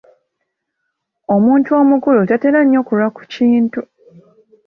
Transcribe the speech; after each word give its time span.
Omuntu 1.35 1.69
omukulu 1.81 2.19
tatera 2.29 2.59
nnyo 2.63 2.81
kulwa 2.87 3.07
ku 3.15 3.21
kintu. 3.33 3.79